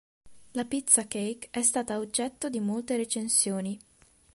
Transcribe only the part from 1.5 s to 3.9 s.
è stata oggetto di molte recensioni.